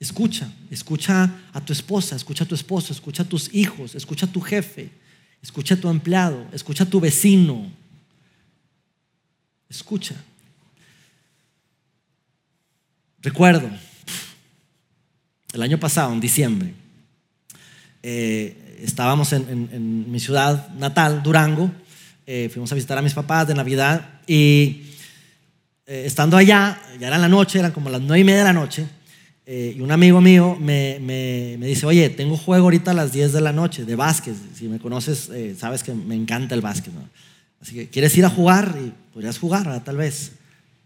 [0.00, 4.32] Escucha, escucha a tu esposa, escucha a tu esposo, escucha a tus hijos, escucha a
[4.32, 4.90] tu jefe,
[5.42, 7.70] escucha a tu empleado, escucha a tu vecino.
[9.68, 10.14] Escucha.
[13.22, 13.70] Recuerdo,
[15.54, 16.74] el año pasado, en diciembre,
[18.02, 21.70] eh, estábamos en, mi ciudad natal, Durango,
[22.26, 24.82] eh, fuimos a visitar a mis papás de Navidad y
[25.86, 28.52] eh, estando allá, ya era la noche, eran como las nueve y media de la
[28.52, 28.86] noche,
[29.46, 33.40] y un amigo mío me, me, dice, oye, tengo juego ahorita a las 10 de
[33.40, 36.92] la noche de básquet, si me conoces, sabes que me encanta el básquet,
[37.60, 38.76] Así que, ¿quieres ir a jugar?
[38.78, 40.32] Y podrías jugar, tal vez.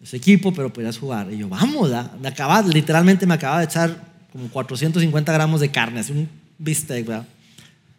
[0.00, 1.32] ese equipo, pero podrías jugar.
[1.32, 1.90] Y yo, vamos,
[2.20, 7.06] me acaba, literalmente me acaba de echar como 450 gramos de carne, así un bistec,
[7.06, 7.26] ¿verdad?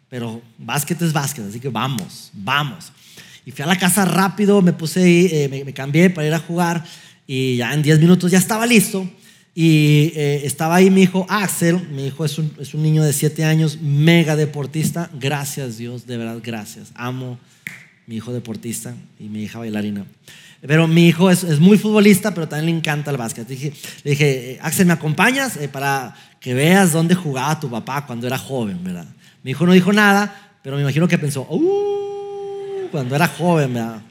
[0.08, 2.92] Pero básquet es básquet, así que vamos, vamos.
[3.44, 6.34] Y fui a la casa rápido, me puse ahí, eh, me, me cambié para ir
[6.34, 6.84] a jugar
[7.26, 9.08] y ya en 10 minutos ya estaba listo.
[9.54, 13.12] Y eh, estaba ahí mi hijo Axel, mi hijo es un, es un niño de
[13.12, 15.10] 7 años, mega deportista.
[15.18, 16.92] Gracias Dios, de verdad, gracias.
[16.94, 17.38] Amo
[18.06, 20.04] mi hijo deportista y mi hija bailarina.
[20.60, 23.48] Pero mi hijo es, es muy futbolista, pero también le encanta el básquet.
[23.48, 23.72] Dije,
[24.04, 28.36] le dije, Axel, ¿me acompañas eh, para que veas dónde jugaba tu papá cuando era
[28.36, 29.06] joven, verdad?
[29.42, 34.02] Mi hijo no dijo nada, pero me imagino que pensó, uh, cuando era joven, ¿verdad?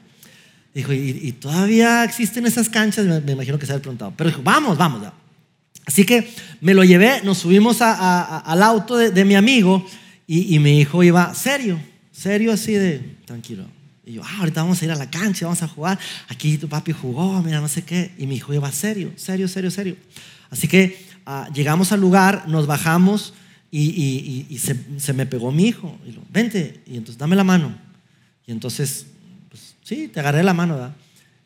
[0.74, 3.04] Dijo, ¿y, todavía existen esas canchas?
[3.04, 4.12] Me, me, imagino que se había preguntado.
[4.16, 5.00] Pero dijo, vamos, vamos.
[5.00, 5.14] ¿verdad?
[5.86, 9.84] Así que me lo llevé, nos subimos al auto de, de mi amigo
[10.26, 11.80] y, y, mi hijo iba serio,
[12.12, 13.64] serio así de tranquilo.
[14.04, 15.98] Y yo, ah, ahorita vamos a ir a la cancha, vamos a jugar.
[16.28, 18.10] Aquí tu papi jugó, mira, no sé qué.
[18.18, 19.96] Y mi hijo iba serio, serio, serio, serio.
[20.50, 23.34] Así que uh, llegamos al lugar, nos bajamos
[23.70, 25.96] y, se, me pegó mi hijo.
[26.06, 27.76] Y lo, vente, y entonces dame la mano.
[28.46, 29.06] Y entonces,
[29.48, 30.96] pues sí, te agarré la mano, ¿verdad?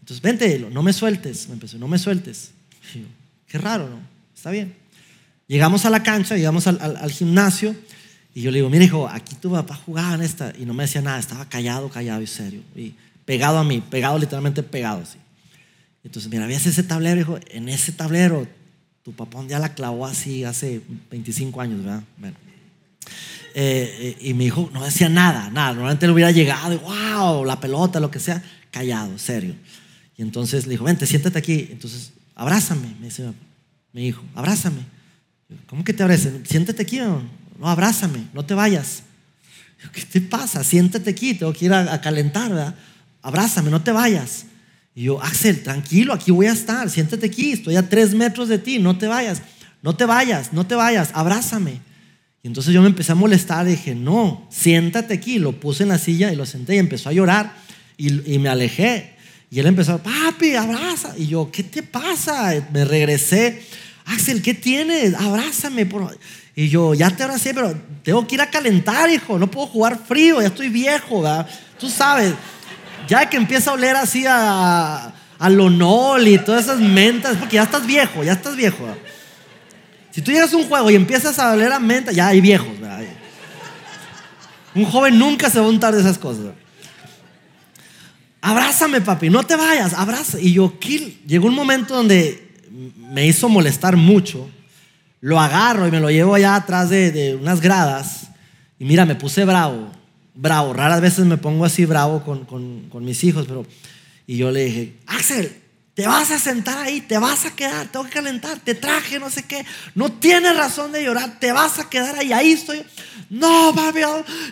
[0.01, 1.49] Entonces, vente, no me sueltes.
[1.49, 2.53] Me empezó, no me sueltes.
[2.95, 3.07] Y yo,
[3.47, 4.14] qué raro, ¿no?
[4.35, 4.75] Está bien.
[5.47, 7.75] Llegamos a la cancha, llegamos al, al, al, gimnasio
[8.35, 10.53] y yo le digo, mira hijo, aquí tu papá jugaba en esta.
[10.59, 12.63] Y no me decía nada, estaba callado, callado y serio.
[12.75, 12.95] Y
[13.25, 15.19] pegado a mí, pegado literalmente pegado así.
[16.03, 17.39] Entonces, mira, ¿ves ese tablero, hijo?
[17.51, 18.47] En ese tablero,
[19.03, 22.03] tu papá un día la clavó así hace 25 años, ¿verdad?
[22.19, 22.37] Bueno.
[23.55, 25.75] Eh, y mi hijo no decía nada, nada.
[25.75, 29.55] Normalmente le hubiera llegado y, wow, la pelota, lo que sea, callado, serio.
[30.17, 31.69] Y entonces le dijo, vente, siéntate aquí.
[31.71, 33.29] Entonces, abrázame, me dice mi
[34.03, 34.81] hijo, abrázame.
[35.67, 36.41] ¿Cómo que te abrace?
[36.45, 36.99] Siéntate aquí.
[36.99, 37.23] No,
[37.59, 39.03] no abrázame, no te vayas.
[39.93, 40.65] ¿Qué te pasa?
[40.65, 42.75] Siéntate aquí, tengo que ir a, a calentar, ¿verdad?
[43.23, 44.47] Abrázame, no te vayas.
[44.95, 48.59] Y yo, Axel, tranquilo, aquí voy a estar, siéntate aquí, estoy a tres metros de
[48.59, 49.43] ti, no te vayas,
[49.83, 51.81] no te vayas, no te vayas, abrázame.
[52.43, 55.99] Y entonces yo me empecé a molestar, dije, no, siéntate aquí, lo puse en la
[55.99, 57.55] silla y lo senté y empezó a llorar
[57.97, 59.15] y, y me alejé.
[59.51, 61.15] Y él empezó, papi, abraza.
[61.17, 62.53] Y yo, ¿qué te pasa?
[62.73, 63.63] Me regresé
[64.05, 65.15] Axel, ¿qué tienes?
[65.15, 65.89] Abrázame.
[66.55, 69.39] Y yo, ya te abracé, pero tengo que ir a calentar, hijo.
[69.39, 71.49] No puedo jugar frío, ya estoy viejo, ¿verdad?
[71.79, 72.35] Tú sabes,
[73.09, 77.65] ya que empieza a oler así a, a lonol y todas esas mentas, porque ya
[77.65, 78.87] estás viejo, ya estás viejo.
[80.11, 82.79] Si tú llegas a un juego y empiezas a oler a menta, ya hay viejos,
[82.79, 83.01] ¿verdad?
[84.75, 86.45] Un joven nunca se va a untar de esas cosas.
[86.45, 86.59] ¿verdad?
[88.41, 90.39] Abrázame, papi, no te vayas, abraza.
[90.39, 92.54] Y yo, Kill, llegó un momento donde
[92.97, 94.49] me hizo molestar mucho,
[95.21, 98.29] lo agarro y me lo llevo allá atrás de, unas gradas.
[98.79, 99.91] Y mira, me puse bravo,
[100.35, 100.73] bravo.
[100.73, 103.65] Raras veces me pongo así bravo con, con, con, mis hijos, pero.
[104.27, 105.53] Y yo le dije, Axel,
[105.95, 109.31] te vas a sentar ahí, te vas a quedar, tengo que calentar, te traje, no
[109.31, 109.65] sé qué.
[109.95, 112.83] No tienes razón de llorar, te vas a quedar ahí, ahí estoy.
[113.31, 114.01] No, papi,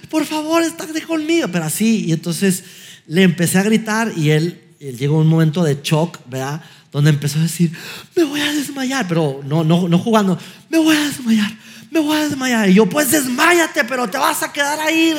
[0.09, 1.49] por favor, estate conmigo.
[1.51, 2.63] Pero así, y entonces
[3.07, 6.63] le empecé a gritar y él, él llegó un momento de shock, ¿verdad?
[6.93, 7.73] Donde empezó a decir,
[8.15, 11.51] me voy a desmayar, pero no, no, no jugando, me voy a desmayar,
[11.91, 12.69] me voy a desmayar.
[12.69, 15.15] Y yo, pues desmayate, pero te vas a quedar ahí.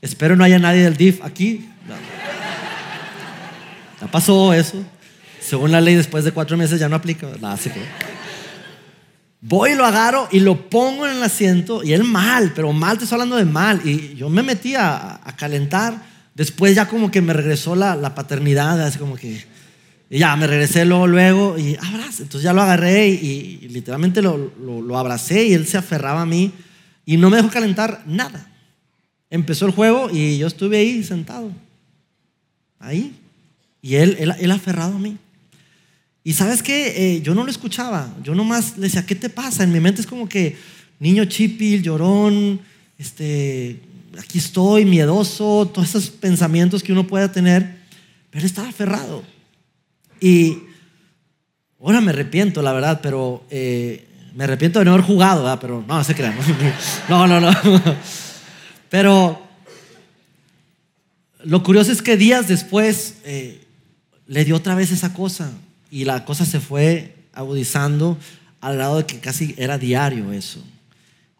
[0.00, 1.68] Espero no haya nadie del DIF aquí.
[4.00, 4.84] Ya pasó eso.
[5.40, 7.26] Según la ley, después de cuatro meses ya no aplica.
[7.40, 7.80] Nada, así que...
[9.40, 12.98] Voy y lo agarro y lo pongo en el asiento y él mal, pero mal,
[12.98, 13.80] te estoy hablando de mal.
[13.84, 16.02] Y yo me metí a, a calentar.
[16.34, 19.44] Después ya como que me regresó la, la paternidad, así como que
[20.10, 22.22] y ya me regresé luego, luego y abrazo.
[22.22, 26.52] Entonces ya lo agarré y, literalmente lo, lo, abracé y él se aferraba a mí
[27.04, 28.50] y no me dejó calentar nada.
[29.30, 31.52] Empezó el juego y yo estuve ahí sentado.
[32.78, 33.14] Ahí.
[33.82, 35.18] Y él, él, él aferrado a mí.
[36.24, 38.14] Y sabes qué, eh, yo no lo escuchaba.
[38.22, 39.64] Yo nomás le decía, ¿qué te pasa?
[39.64, 40.56] En mi mente es como que
[40.98, 42.60] niño chipil, llorón,
[42.98, 43.80] este,
[44.18, 47.78] aquí estoy, miedoso, todos esos pensamientos que uno pueda tener.
[48.30, 49.22] Pero él estaba aferrado.
[50.20, 50.58] Y
[51.80, 55.58] ahora me arrepiento, la verdad, pero eh, me arrepiento de no haber jugado, ¿verdad?
[55.60, 56.36] pero no, se crean.
[57.08, 57.50] No, no, no.
[58.90, 59.38] Pero
[61.44, 63.60] lo curioso es que días después eh,
[64.26, 65.52] le dio otra vez esa cosa
[65.90, 68.16] y la cosa se fue agudizando
[68.60, 70.62] al grado de que casi era diario eso.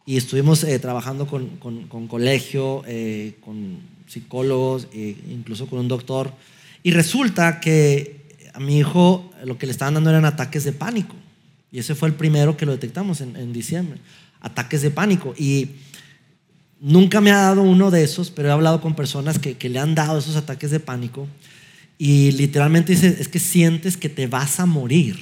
[0.06, 5.88] Y estuvimos eh, trabajando con, con, con colegio, eh, con psicólogos, e incluso con un
[5.88, 6.32] doctor.
[6.82, 8.17] Y resulta que
[8.58, 11.14] a mi hijo lo que le estaban dando eran ataques de pánico.
[11.70, 14.00] Y ese fue el primero que lo detectamos en, en diciembre.
[14.40, 15.32] Ataques de pánico.
[15.38, 15.76] Y
[16.80, 19.78] nunca me ha dado uno de esos, pero he hablado con personas que, que le
[19.78, 21.28] han dado esos ataques de pánico.
[21.98, 25.16] Y literalmente dice, es que sientes que te vas a morir.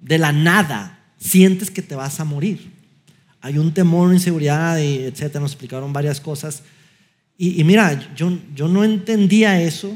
[0.00, 2.70] De la nada, sientes que te vas a morir.
[3.42, 5.40] hay un temor, inseguridad, y etcétera.
[5.40, 6.62] Nos explicaron varias cosas.
[7.36, 9.94] Y, mira, yo, yo no entendía eso,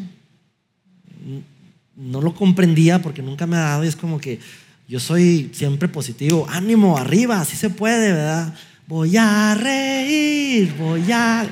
[1.97, 4.39] no lo comprendía porque nunca me ha dado y es como que
[4.89, 8.55] yo soy siempre positivo, ánimo, arriba, así se puede, ¿verdad?
[8.87, 11.49] Voy a reír, voy a...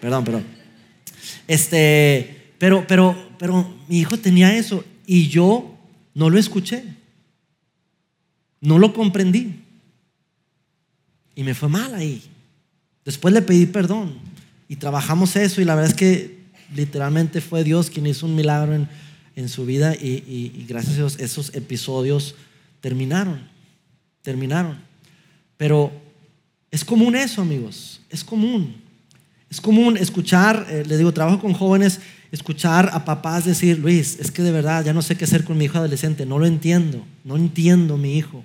[0.00, 0.44] Perdón, perdón.
[1.48, 5.74] Este, pero, pero, pero mi hijo tenía eso y yo
[6.14, 6.84] no lo escuché,
[8.60, 9.56] no lo comprendí
[11.34, 12.22] y me fue mal ahí.
[13.04, 14.14] Después le pedí perdón
[14.68, 16.38] y trabajamos eso y la verdad es que
[16.72, 18.88] literalmente fue Dios quien hizo un milagro en,
[19.40, 22.34] en su vida y, gracias a Dios esos episodios
[22.80, 23.40] terminaron,
[24.22, 24.78] terminaron.
[25.56, 25.92] Pero
[26.70, 28.76] es común eso, amigos, es común.
[29.50, 32.00] Es común escuchar, eh, le digo, trabajo con jóvenes,
[32.30, 35.58] escuchar a papás decir, Luis, es que de verdad ya no sé qué hacer con
[35.58, 38.44] mi hijo adolescente, no lo entiendo, no entiendo mi hijo.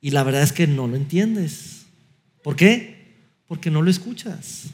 [0.00, 1.84] Y la verdad es que no lo entiendes.
[2.42, 3.18] ¿Por qué?
[3.46, 4.68] Porque no lo escuchas.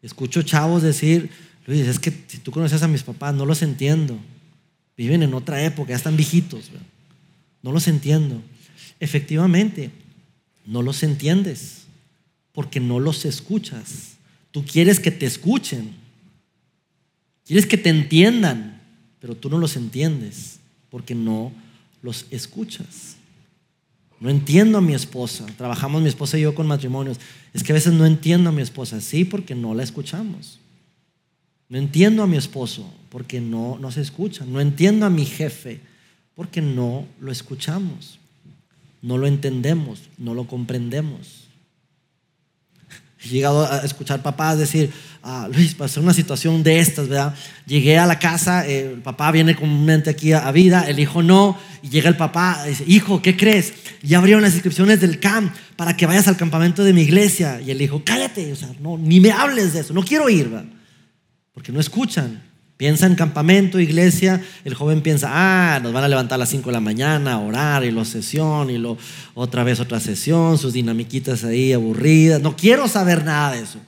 [0.00, 1.30] Escucho chavos decir,
[1.66, 4.18] Luis, es que si tú conoces a mis papás, no los entiendo.
[4.96, 6.70] Viven en otra época, ya están viejitos.
[7.62, 8.42] No los entiendo.
[9.00, 9.90] Efectivamente,
[10.66, 11.84] no los entiendes
[12.52, 14.14] porque no los escuchas.
[14.50, 15.92] Tú quieres que te escuchen.
[17.44, 18.80] Quieres que te entiendan,
[19.20, 21.52] pero tú no los entiendes porque no
[22.02, 23.16] los escuchas.
[24.20, 25.44] No entiendo a mi esposa.
[25.58, 27.18] Trabajamos mi esposa y yo con matrimonios.
[27.52, 29.00] Es que a veces no entiendo a mi esposa.
[29.00, 30.60] Sí, porque no la escuchamos.
[31.68, 34.44] No entiendo a mi esposo porque no nos escucha.
[34.44, 35.80] No entiendo a mi jefe
[36.34, 38.18] porque no lo escuchamos.
[39.02, 41.44] No lo entendemos, no lo comprendemos.
[43.24, 44.90] He llegado a escuchar papás decir,
[45.22, 47.34] ah, Luis, pasó una situación de estas, ¿verdad?
[47.66, 51.58] Llegué a la casa, eh, el papá viene comúnmente aquí a, vida, el hijo no,
[51.82, 53.72] y llega el papá, dice, hijo, ¿qué crees?
[54.02, 57.60] Ya abrieron las inscripciones del camp para que vayas al campamento de mi iglesia.
[57.62, 60.48] Y el hijo, cállate, o sea, no, ni me hables de eso, no quiero ir,
[60.48, 60.73] ¿verdad?
[61.54, 62.42] Porque no escuchan.
[62.76, 66.70] Piensa en campamento, iglesia, el joven piensa, ah, nos van a levantar a las 5
[66.70, 68.98] de la mañana a orar y lo sesión y lo
[69.34, 72.42] otra vez otra sesión, sus dinamiquitas ahí aburridas.
[72.42, 73.78] No quiero saber nada de eso.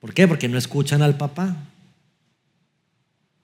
[0.00, 0.26] ¿Por qué?
[0.26, 1.56] Porque no escuchan al papá.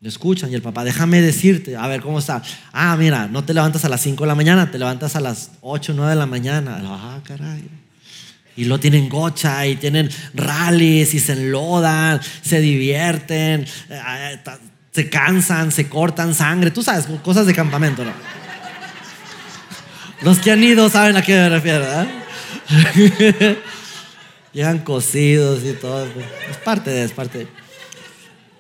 [0.01, 2.43] No escuchan y el papá, déjame decirte, a ver cómo está.
[2.73, 5.53] Ah, mira, no te levantas a las 5 de la mañana, te levantas a las
[5.61, 6.81] 8 o 9 de la mañana.
[6.83, 7.69] Ah, caray.
[8.57, 14.39] Y lo tienen gocha y tienen rallies y se enlodan, se divierten, eh,
[14.93, 16.71] se cansan, se cortan sangre.
[16.71, 18.13] Tú sabes, cosas de campamento, ¿no?
[20.23, 22.07] Los que han ido saben a qué me refiero, ¿verdad?
[24.53, 26.07] Llegan cocidos y todo.
[26.51, 27.47] Es parte de, es parte de.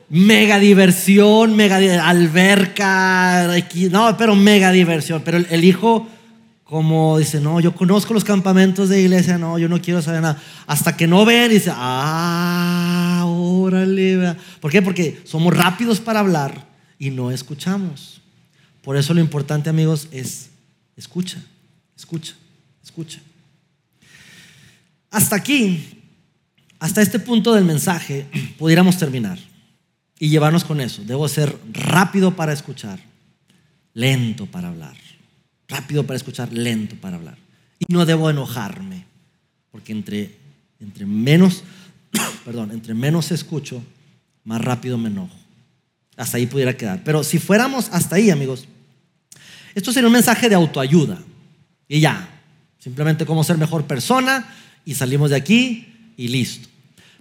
[0.09, 1.76] Mega diversión, mega
[2.09, 3.48] alberca,
[3.90, 5.22] no, pero mega diversión.
[5.24, 6.09] Pero el hijo
[6.70, 10.40] como dice, no, yo conozco los campamentos de iglesia, no, yo no quiero saber nada.
[10.68, 14.37] Hasta que no ven dice, ah, órale.
[14.61, 14.80] ¿Por qué?
[14.80, 18.22] Porque somos rápidos para hablar y no escuchamos.
[18.83, 20.50] Por eso lo importante, amigos, es
[20.96, 21.42] escucha,
[21.96, 22.35] escucha,
[22.85, 23.18] escucha.
[25.11, 26.04] Hasta aquí,
[26.78, 28.28] hasta este punto del mensaje,
[28.59, 29.40] pudiéramos terminar
[30.20, 31.02] y llevarnos con eso.
[31.04, 33.00] Debo ser rápido para escuchar,
[33.92, 35.10] lento para hablar
[35.70, 37.38] rápido para escuchar, lento para hablar.
[37.78, 39.06] Y no debo enojarme,
[39.70, 40.37] porque entre,
[41.06, 41.64] menos,
[42.44, 43.83] perdón, entre menos escucho,
[44.44, 45.37] más rápido me enojo.
[46.16, 47.02] Hasta ahí pudiera quedar.
[47.04, 48.66] Pero si fuéramos hasta ahí, amigos,
[49.74, 51.18] esto sería un mensaje de autoayuda.
[51.88, 52.28] Y ya,
[52.78, 54.52] simplemente cómo ser mejor persona
[54.85, 56.68] y salimos de aquí y listo.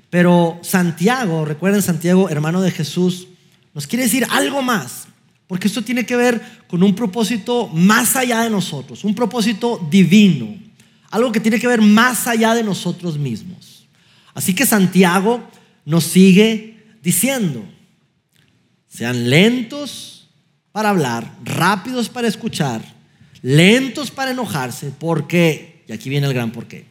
[0.10, 3.28] Pero Santiago, recuerden Santiago, hermano de Jesús,
[3.74, 5.09] nos quiere decir algo más.
[5.50, 10.56] Porque esto tiene que ver con un propósito más allá de nosotros, un propósito divino,
[11.10, 13.88] algo que tiene que ver más allá de nosotros mismos.
[14.36, 15.42] Así que Santiago
[15.86, 17.66] nos sigue diciendo,
[18.88, 20.30] sean lentos
[20.72, 22.84] para hablar, rápidos para escuchar,
[23.42, 26.86] lentos para enojarse, porque, y aquí viene el gran porqué.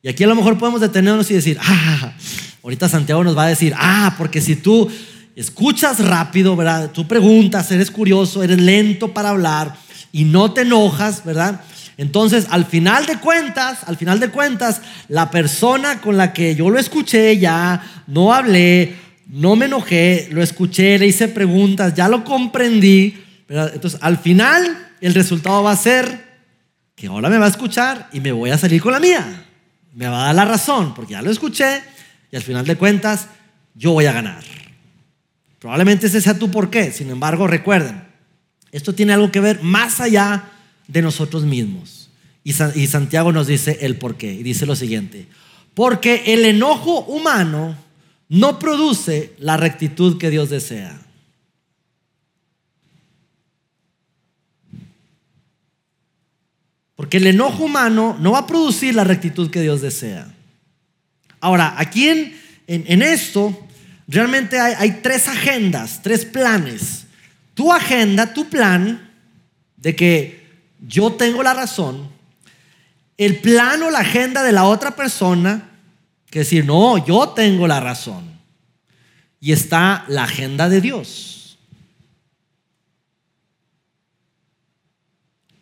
[0.00, 2.14] Y aquí a lo mejor podemos detenernos y decir, ah,
[2.62, 4.90] ahorita Santiago nos va a decir, ah, porque si tú
[5.36, 6.90] escuchas rápido, ¿verdad?
[6.92, 9.76] Tú preguntas, eres curioso, eres lento para hablar
[10.12, 11.60] y no te enojas, ¿verdad?
[11.96, 16.70] Entonces, al final de cuentas, al final de cuentas, la persona con la que yo
[16.70, 18.96] lo escuché ya, no hablé,
[19.28, 23.72] no me enojé, lo escuché, le hice preguntas, ya lo comprendí, ¿verdad?
[23.74, 26.24] Entonces, al final, el resultado va a ser
[26.96, 29.44] que ahora me va a escuchar y me voy a salir con la mía.
[29.94, 31.82] Me va a dar la razón, porque ya lo escuché
[32.30, 33.28] y al final de cuentas,
[33.74, 34.42] yo voy a ganar.
[35.64, 36.92] Probablemente ese sea tu porqué.
[36.92, 38.04] Sin embargo, recuerden,
[38.70, 40.50] esto tiene algo que ver más allá
[40.88, 42.10] de nosotros mismos.
[42.42, 44.30] Y, Santiago nos dice el por qué.
[44.30, 45.26] Y dice lo siguiente.
[45.72, 47.78] Porque el enojo humano
[48.28, 51.00] no produce la rectitud que Dios desea.
[56.94, 60.30] Porque el enojo humano no va a producir la rectitud que Dios desea.
[61.40, 62.34] Ahora, aquí en,
[62.66, 63.63] en, esto,
[64.06, 67.06] realmente hay, tres agendas, tres planes.
[67.54, 69.10] Tu agenda, tu plan
[69.76, 70.44] de que
[70.80, 72.08] yo tengo la razón,
[73.16, 75.70] el plan o la agenda de la otra persona,
[76.30, 78.32] que decir, no, yo tengo la razón.
[79.40, 81.58] Y está la agenda de Dios.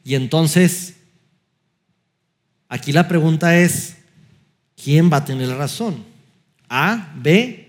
[0.05, 0.95] Y entonces,
[2.69, 3.97] aquí la pregunta es,
[4.83, 6.05] ¿quién va a tener la razón?
[6.69, 7.62] ¿A, B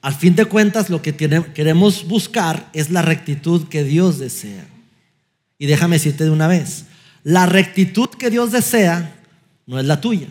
[0.00, 4.66] Al fin de cuentas, lo que queremos buscar es la rectitud que Dios desea.
[5.58, 6.84] Y déjame decirte de una vez,
[7.22, 9.16] la rectitud que Dios desea
[9.66, 10.28] no es la tuya.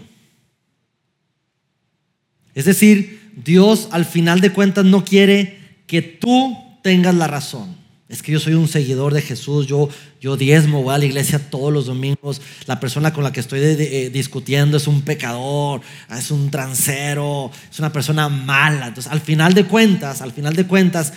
[2.54, 7.83] Es decir, Dios al final de cuentas no quiere que tú tengas la razón.
[8.14, 9.90] Es que yo soy un seguidor de Jesús, yo,
[10.22, 13.60] yo diezmo, voy a la iglesia todos los domingos, la persona con la que estoy
[13.60, 15.82] eh, discutiendo es un pecador,
[16.16, 18.90] es un transero, es una persona mala.
[18.90, 21.14] Entonces, al final de cuentas, al final de cuentas,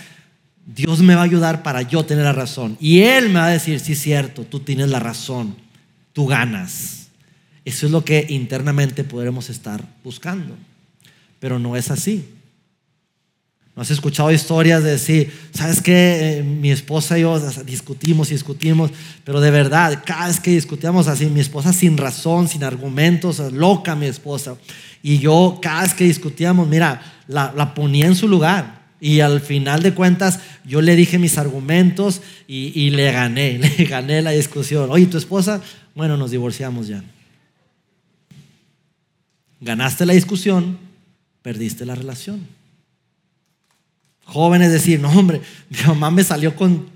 [0.64, 2.78] Dios me va a ayudar para yo tener la razón.
[2.80, 5.54] Y Él me va a decir, sí, cierto, tú tienes la razón,
[6.14, 7.08] tú ganas.
[7.66, 10.56] Eso es lo que internamente podremos estar buscando.
[11.40, 12.26] Pero no es así.
[13.76, 18.32] ¿No has escuchado historias de decir, sabes que eh, mi esposa y yo discutimos y
[18.32, 18.90] discutimos,
[19.22, 23.94] pero de verdad, cada vez que discutíamos así, mi esposa sin razón, sin argumentos, loca
[23.94, 24.56] mi esposa.
[25.02, 28.86] Y yo, cada vez que discutíamos, mira, la, ponía en su lugar.
[28.98, 33.84] Y al final de cuentas, yo le dije mis argumentos y, y le gané, le
[33.84, 34.90] gané la discusión.
[34.90, 35.60] Oye, tu esposa,
[35.94, 37.04] bueno, nos divorciamos ya.
[39.60, 40.78] Ganaste la discusión,
[41.42, 42.56] perdiste la relación.
[44.26, 46.94] Jóvenes decir, no hombre, mi mamá me salió con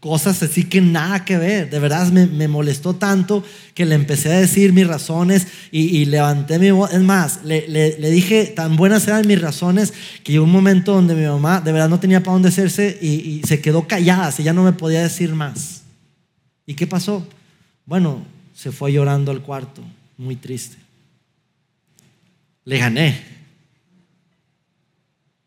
[0.00, 1.68] cosas así que nada que ver.
[1.68, 6.70] De verdad me, molestó tanto que le empecé a decir mis razones y, levanté mi
[6.70, 6.92] voz.
[6.92, 9.92] Es más, le, dije tan buenas eran mis razones
[10.24, 13.08] que llegó un momento donde mi mamá de verdad no tenía para dónde hacerse y,
[13.08, 15.82] y se quedó callada, así ya no me podía decir más.
[16.64, 17.26] ¿Y qué pasó?
[17.84, 18.24] Bueno,
[18.54, 19.82] se fue llorando al cuarto,
[20.16, 20.76] muy triste.
[22.64, 23.20] Le gané.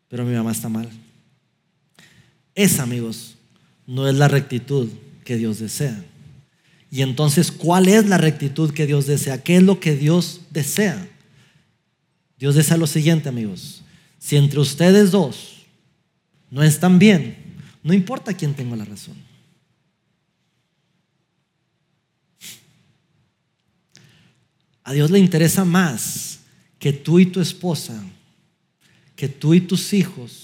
[0.08, 0.88] Pero mi mamá está mal.
[2.54, 3.34] Esa, amigos,
[3.86, 4.88] no es la rectitud
[5.24, 6.04] que Dios desea.
[6.90, 9.42] Y entonces, ¿cuál es la rectitud que Dios desea?
[9.42, 11.08] ¿Qué es lo que Dios desea?
[12.38, 13.82] Dios desea lo siguiente, amigos.
[14.18, 15.66] Si entre ustedes dos
[16.50, 17.36] no están bien,
[17.82, 19.16] no importa quién tenga la razón.
[24.84, 26.40] A Dios le interesa más
[26.78, 28.04] que tú y tu esposa,
[29.16, 30.43] que tú y tus hijos,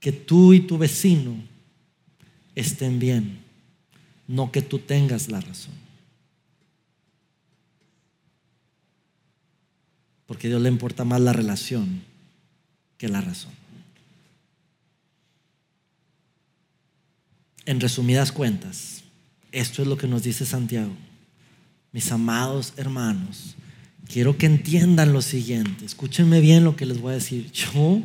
[0.00, 1.34] que tú y tu vecino
[2.54, 3.38] estén bien,
[4.26, 5.74] no que tú tengas la razón.
[10.26, 12.02] Porque a Dios le importa más la relación
[12.98, 13.52] que la razón.
[17.64, 19.04] En resumidas cuentas,
[19.52, 20.92] esto es lo que nos dice Santiago.
[21.92, 23.56] Mis amados hermanos,
[24.10, 25.84] quiero que entiendan lo siguiente.
[25.84, 27.50] Escúchenme bien lo que les voy a decir.
[27.52, 28.02] Yo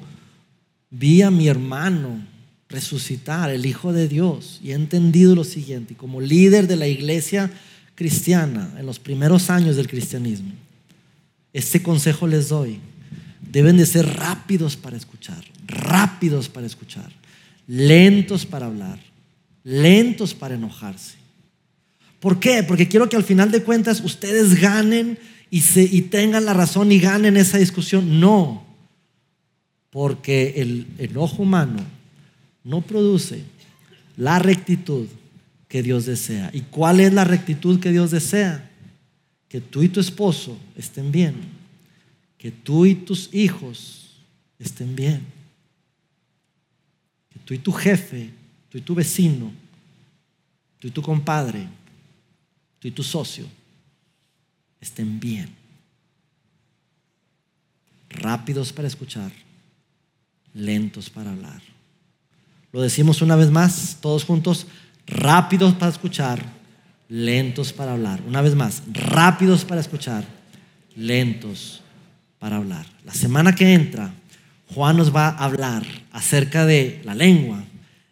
[0.94, 2.24] vi a mi hermano
[2.70, 5.94] resucitar, el Hijo de Dios, y he entendido lo siguiente.
[5.94, 7.52] Y como líder de la iglesia
[7.96, 10.54] cristiana en los primeros años del cristianismo,
[11.52, 12.80] este consejo les doy.
[13.41, 17.12] Deben de ser rápidos para escuchar, rápidos para escuchar,
[17.68, 19.00] lentos para hablar,
[19.64, 21.16] lentos para enojarse.
[22.20, 22.64] ¿Por qué?
[22.64, 25.20] Porque quiero que al final de cuentas ustedes ganen
[25.52, 25.62] y,
[26.04, 28.20] tengan la razón y ganen esa discusión.
[28.20, 28.62] No,
[29.94, 31.78] porque el enojo humano
[32.64, 33.44] no produce
[34.18, 35.08] la rectitud
[35.68, 36.50] que Dios desea.
[36.52, 38.72] ¿Y cuál es la rectitud que Dios desea?
[39.48, 41.36] Que tú y tu esposo estén bien,
[42.39, 44.18] que tú y tus hijos
[44.58, 45.24] estén bien,
[47.32, 48.32] que tú y tu jefe,
[48.70, 49.52] tú y tu vecino,
[50.80, 51.68] tú y tu compadre,
[52.80, 53.46] tú y tu socio
[54.82, 55.50] estén bien.
[58.10, 59.32] Rápidos para escuchar,
[60.54, 61.62] lentos para hablar.
[62.72, 64.68] Lo decimos una vez más, todos juntos,
[65.06, 66.43] rápidos para escuchar,
[67.10, 68.22] lentos para hablar.
[68.28, 70.26] Una vez más, rápidos para escuchar,
[70.95, 71.82] lentos
[72.39, 72.86] para hablar.
[73.06, 74.14] La semana que entra,
[74.74, 77.64] Juan nos va a hablar acerca de la lengua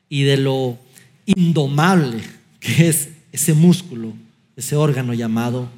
[0.09, 0.77] y de lo
[1.25, 2.21] indomable
[2.59, 4.13] que es ese músculo,
[4.55, 5.69] ese órgano llamado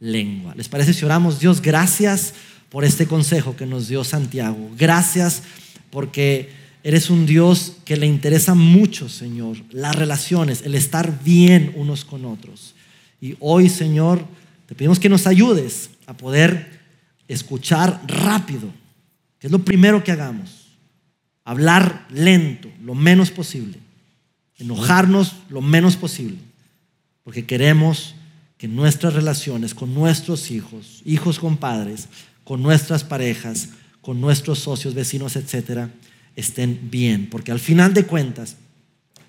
[0.00, 0.54] lengua.
[0.56, 1.38] ¿Les parece si oramos?
[1.38, 2.34] Dios, gracias
[2.70, 4.70] por este consejo que nos dio Santiago.
[4.76, 5.42] Gracias
[5.92, 6.48] porque
[6.82, 12.24] eres un Dios que le interesa mucho, Señor, las relaciones, el estar bien unos con
[12.24, 12.74] otros.
[13.20, 14.24] Y hoy, Señor,
[14.66, 16.80] te pedimos que nos ayudes a poder
[17.28, 18.70] escuchar rápido,
[19.38, 20.68] que es lo primero que hagamos.
[21.44, 23.78] Hablar lento, lo menos posible.
[24.58, 26.38] Enojarnos lo menos posible.
[27.22, 28.14] Porque queremos
[28.56, 32.08] que nuestras relaciones con nuestros hijos, hijos con padres,
[32.44, 33.68] con nuestras parejas,
[34.02, 35.90] con nuestros socios, vecinos, etcétera,
[36.36, 37.28] estén bien.
[37.30, 38.56] Porque al final de cuentas,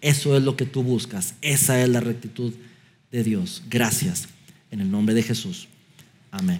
[0.01, 1.35] eso es lo que tú buscas.
[1.41, 2.53] Esa es la rectitud
[3.11, 3.63] de Dios.
[3.69, 4.27] Gracias.
[4.71, 5.69] En el nombre de Jesús.
[6.31, 6.59] Amén.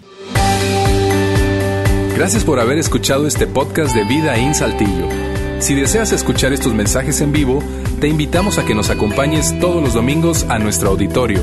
[2.14, 5.08] Gracias por haber escuchado este podcast de Vida en Saltillo.
[5.58, 7.60] Si deseas escuchar estos mensajes en vivo,
[8.00, 11.42] te invitamos a que nos acompañes todos los domingos a nuestro auditorio.